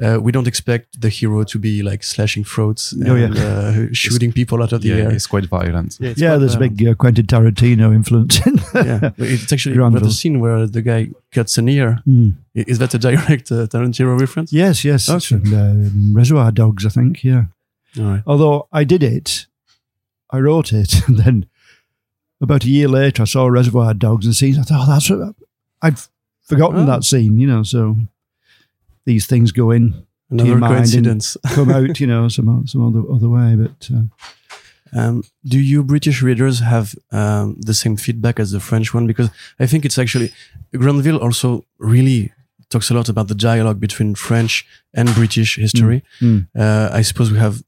[0.02, 3.28] uh, we don't expect the hero to be like slashing throats and Oh, yeah.
[3.34, 5.12] uh, shooting people out of the yeah, air.
[5.12, 5.98] it's quite violent.
[6.00, 6.76] it's yeah, quite there's a violent.
[6.78, 8.40] big uh, Quentin Tarantino influence
[8.74, 10.00] yeah, it's actually Grandville.
[10.00, 11.98] but the scene where the guy cuts an ear.
[12.06, 12.34] Mm.
[12.54, 14.52] Is that a direct uh, Tarantino reference?
[14.52, 15.08] Yes, yes.
[15.10, 15.42] it's Okay.
[15.44, 17.44] from, um, Reservoir Dogs, I think, yeah.
[17.98, 18.22] Right.
[18.26, 19.46] Although I did it,
[20.30, 21.46] I wrote it, and then
[22.40, 24.58] about a year later, I saw Reservoir Dogs and scenes.
[24.58, 25.34] I thought, oh, that's what
[25.82, 25.98] I'd
[26.42, 26.86] forgotten Oh.
[26.86, 27.62] that scene, you know.
[27.62, 27.96] So
[29.04, 31.36] these things go in, Another your mind and- coincidence.
[31.54, 33.54] come out, you know, some some other other way.
[33.56, 34.02] But uh,
[34.98, 39.06] Um, do you British readers have um, the same feedback as the French one?
[39.06, 39.30] Because
[39.60, 40.30] I think it's actually
[40.72, 42.32] Grandville also really
[42.68, 46.02] talks a lot about the dialogue between French and British history.
[46.20, 46.46] Mm.
[46.54, 47.62] Uh, I suppose we have,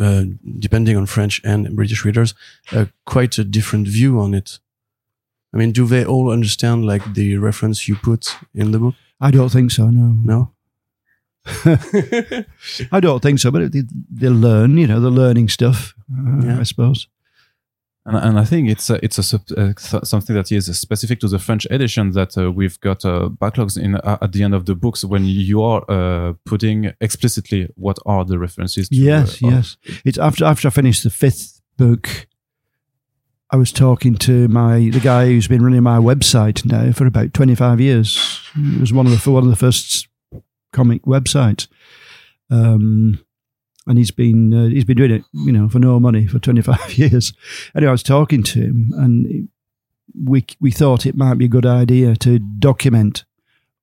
[0.00, 0.24] uh,
[0.58, 2.34] depending on French and British readers,
[2.72, 4.58] uh, quite a different view on it.
[5.54, 8.94] I mean, do they all understand like the reference you put in the book?
[9.20, 9.90] I don't think so.
[9.90, 10.50] No, No.
[12.92, 13.50] I don't think so.
[13.50, 15.94] But they, they learn, you know, they're learning stuff.
[16.10, 16.60] Uh, Yeah.
[16.60, 17.08] I suppose.
[18.04, 19.72] And, and I think it's a, it's a, uh,
[20.04, 23.94] something that is specific to the French edition that uh, we've got uh, backlogs in
[23.94, 28.24] uh, at the end of the books when you are uh, putting explicitly what are
[28.24, 28.88] the references.
[28.88, 29.76] To, yes, yes.
[30.04, 32.26] It's after after I finished the fifth book.
[33.50, 37.34] I was talking to my the guy who's been running my website now for about
[37.34, 38.40] twenty five years.
[38.56, 40.08] It was one of the one of the first
[40.72, 41.68] comic websites,
[42.50, 43.22] um,
[43.86, 46.62] and he's been uh, he's been doing it, you know, for no money for twenty
[46.62, 47.32] five years.
[47.74, 49.48] Anyway, I was talking to him, and
[50.24, 53.24] we we thought it might be a good idea to document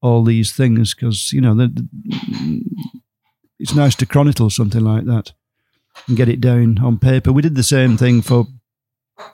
[0.01, 2.63] all these things because you know the, the-
[3.59, 5.33] it's nice to chronicle something like that
[6.07, 7.31] and get it down on paper.
[7.33, 8.45] We did the same thing for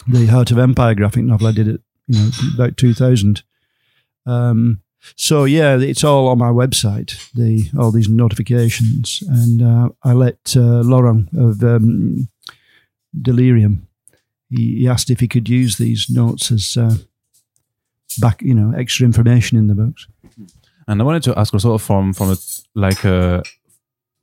[0.08, 1.46] the Heart of Empire graphic novel.
[1.48, 3.44] I did it, you know, about two thousand.
[4.26, 4.82] Um,
[5.16, 7.32] so yeah, it's all on my website.
[7.34, 12.28] The all these notifications, and uh, I let uh, Laurent of um,
[13.22, 13.88] Delirium.
[14.50, 16.96] He, he asked if he could use these notes as uh,
[18.20, 20.08] back, you know, extra information in the books.
[20.88, 22.38] And I wanted to ask also from from a
[22.76, 23.44] like a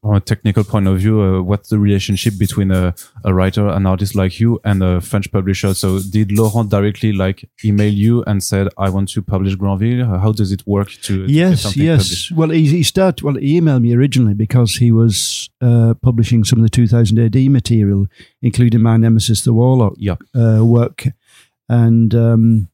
[0.02, 2.92] from a technical point of view, uh, what's the relationship between a,
[3.24, 5.72] a writer, an artist like you, and a French publisher?
[5.74, 10.04] So, did Laurent directly like email you and said, "I want to publish Grandville"?
[10.06, 12.02] How does it work to, yes, yes.
[12.02, 12.32] published?
[12.32, 13.22] Well, he, he started.
[13.22, 17.36] Well, he emailed me originally because he was uh, publishing some of the 2000 AD
[17.50, 18.06] material,
[18.42, 20.16] including my nemesis, the Warlock, Yeah.
[20.34, 21.04] uh, work,
[21.68, 22.68] and um,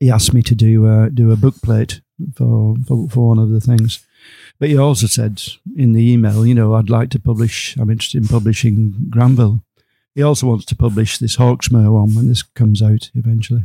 [0.00, 2.00] he asked me to do uh, do a book plate
[2.34, 4.00] for, for for one of the things.
[4.58, 5.42] But he also said
[5.76, 7.76] in the email, you know, I'd like to publish.
[7.76, 9.60] I'm interested in publishing Grandville.
[10.14, 13.64] He also wants to publish this Hawksmoor one when this comes out eventually.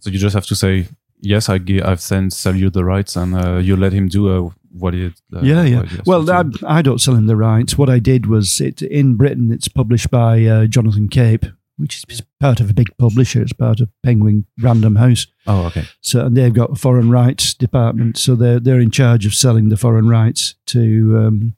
[0.00, 0.88] So you just have to say,
[1.20, 4.28] "Yes, I gi- I've sent sell you the rights," and uh, you let him do
[4.28, 5.06] uh, what he.
[5.32, 5.82] Uh, yeah, yeah.
[6.04, 6.44] Well, I.
[6.66, 7.78] I don't sell him the rights.
[7.78, 9.52] What I did was it in Britain.
[9.52, 11.46] It's published by uh, Jonathan Cape,
[11.76, 13.42] which is part of a big publisher.
[13.42, 15.26] It's part of Penguin Random House.
[15.46, 15.84] oh, okay.
[16.00, 18.18] So and they've got a foreign rights department.
[18.18, 21.56] So they're they're in charge of selling the foreign rights to um,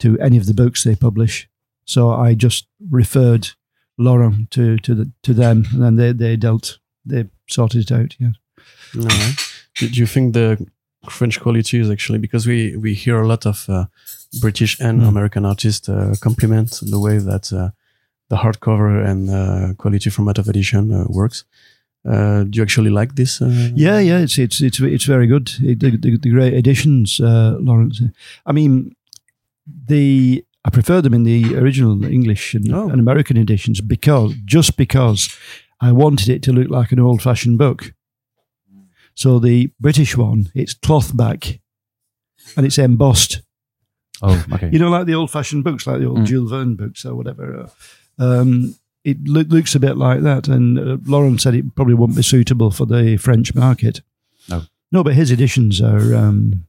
[0.00, 1.48] to any of the books they publish.
[1.86, 3.48] So I just referred
[3.98, 8.16] Laurent to to the, to them, and then they they dealt they sorted it out.
[8.18, 8.32] Yeah.
[8.96, 9.34] All right.
[9.76, 10.66] Do do you think the
[11.10, 13.84] French quality is actually because we we hear a lot of uh,
[14.40, 15.08] British and Mm.
[15.08, 17.70] American artists uh, compliment the way that uh,
[18.34, 21.44] the hardcover and uh, quality format of edition uh, works.
[22.04, 23.40] Uh, do you actually like this?
[23.40, 25.50] Uh, Yeah, yeah, it's it's it's it's very good.
[25.62, 28.02] It- the, the, the great editions, uh, Lawrence.
[28.46, 28.94] I mean,
[29.88, 32.88] the I prefer them in the original English and, Oh.
[32.90, 35.28] and American editions because just because
[35.80, 37.92] I wanted it to look like an old-fashioned book.
[39.14, 41.60] So the British one, it's cloth back,
[42.56, 43.42] and it's embossed.
[44.22, 44.70] Oh, okay.
[44.72, 46.26] You know, like the old-fashioned books, like the old Mm.
[46.26, 47.68] Jules Verne books or whatever.
[48.18, 52.16] Um, it loo- looks a bit like that, and uh, Laurent said it probably won't
[52.16, 54.00] be suitable for the French market.
[54.48, 54.62] No.
[54.92, 56.64] no, but his editions are um,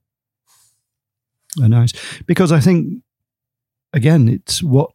[1.61, 1.93] are nice
[2.25, 3.01] because I think
[3.93, 4.91] again it's what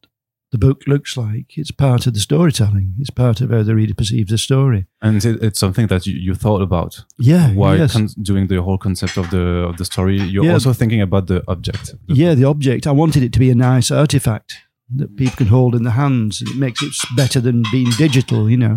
[0.53, 1.57] the book looks like.
[1.57, 2.94] It's part of the storytelling.
[2.98, 4.86] It's part of how the reader perceives the story.
[5.01, 7.92] and it, it's something that you, you thought about Yeah, while yes.
[7.92, 10.18] con- doing the whole concept of the of the story.
[10.20, 10.55] You're Yeah.
[10.55, 11.94] also thinking about the object.
[12.09, 12.86] The- yeah, the object.
[12.86, 14.57] I wanted it to be a nice artifact
[14.97, 16.43] that people can hold in their hands.
[16.43, 18.76] It makes it better than being digital, you know.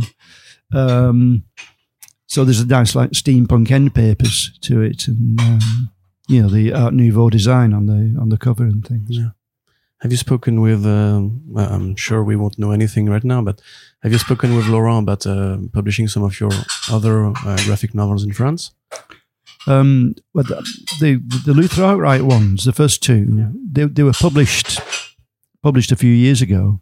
[0.74, 1.44] Um,
[2.28, 5.92] so there's a nice like steampunk end papers to it, and um,
[6.28, 9.10] you know the Art Nouveau design on the on the cover and things.
[9.10, 9.30] Yeah.
[10.02, 10.86] Have you spoken with?
[10.86, 13.62] Um, well, I'm sure we won't know anything right now, but
[14.02, 16.52] have you spoken with Laurent about uh, publishing some of your
[16.92, 18.72] other uh, graphic novels in France?
[19.66, 20.56] Um, but the,
[21.00, 23.50] the the Luther Arkwright ones, the first two, Yeah.
[23.72, 24.80] they they were published
[25.64, 26.82] published a few years ago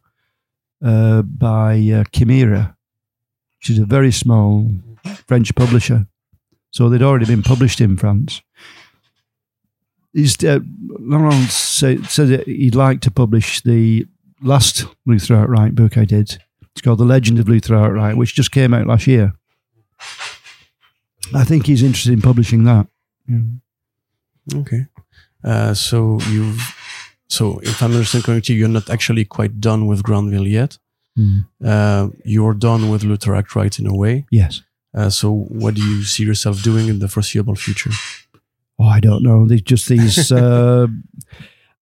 [0.83, 2.75] uh, by uh, Chimera,
[3.59, 4.69] which is a very small
[5.27, 6.07] French publisher.
[6.71, 8.41] So they'd already been published in France.
[10.13, 10.59] He's, uh,
[10.99, 14.07] Laurent said, said that he'd like to publish the
[14.41, 16.39] last Luther Arkwright book I did.
[16.73, 19.33] It's called The Legend of Luther Arkwright, which just came out last year.
[21.33, 22.87] I think he's interested in publishing that.
[23.27, 23.39] Yeah.
[24.55, 24.87] Okay.
[25.43, 26.75] Uh, so you've
[27.31, 30.77] so if I'm understanding correctly, you're not actually quite done with Grandville yet.
[31.17, 31.45] Mm.
[31.63, 34.25] Uh, you're done with Luther Arkwright in a way.
[34.31, 34.61] Yes.
[34.93, 37.91] Uh, so what do you see yourself doing in the foreseeable future?
[38.77, 39.47] Oh, I don't know.
[39.47, 40.31] There's just these.
[40.31, 40.87] uh,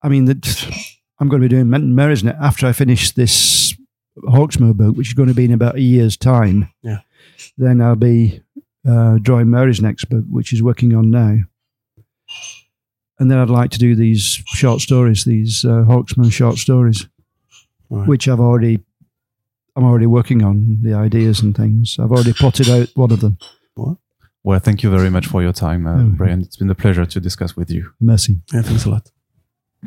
[0.04, 3.74] I mean, that I'm going to be doing Menton Mary's net after I finish this
[4.20, 6.72] Hawksmoor book, which is going to be in about a year's time.
[6.84, 7.00] Yeah.
[7.58, 8.41] Then I'll be
[8.88, 11.38] uh, drawing Mary's next book, which is working on now.
[13.20, 17.05] And then I'd like to do these short stories, these uh, Hawksmoor short stories,
[17.89, 18.07] All right.
[18.07, 18.80] which I've already
[19.76, 21.97] I'm already working on the ideas and things.
[21.99, 23.38] I've already plotted out one of them.
[24.43, 26.17] Well, thank you very much for your time, uh, Mm.
[26.17, 26.41] Bryan.
[26.41, 27.91] It's been a pleasure to discuss with you.
[27.99, 28.39] Merci.
[28.53, 29.11] Yeah, thanks a lot.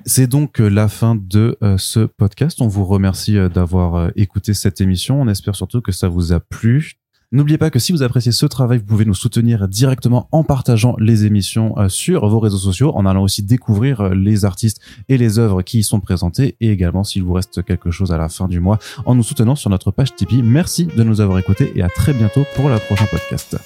[0.06, 2.60] C'est donc euh, la fin de euh, ce podcast.
[2.62, 5.20] On vous remercie euh, d'avoir écouté cette émission.
[5.20, 6.92] On espère surtout que ça vous a plu.
[7.32, 10.96] N'oubliez pas que si vous appréciez ce travail, vous pouvez nous soutenir directement en partageant
[10.98, 15.16] les émissions euh, sur vos réseaux sociaux, en allant aussi découvrir euh, les artistes et
[15.16, 18.28] les œuvres qui y sont présentées, et également s'il vous reste quelque chose à la
[18.28, 20.42] fin du mois, en nous soutenant sur notre page Tipeee.
[20.42, 23.56] Merci de nous avoir écoutés et à très bientôt pour le prochain podcast.